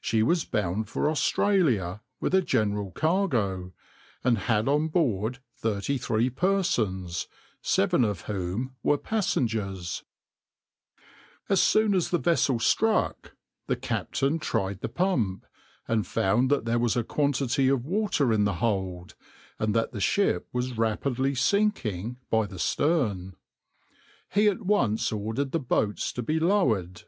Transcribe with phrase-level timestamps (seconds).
[0.00, 3.72] She was bound for Australia with a general cargo,
[4.24, 7.28] and had on board thirty three persons,
[7.62, 10.06] seven of whom were passengers.\par \vs
[10.98, 13.36] {\noindent} As soon as the vessel struck,
[13.68, 15.46] the captain tried the pump,
[15.86, 19.14] and found that there was a quantity of water in the hold,
[19.60, 23.36] and that the ship was rapidly sinking by the stern.
[24.32, 27.04] He at once ordered the boats to be lowered.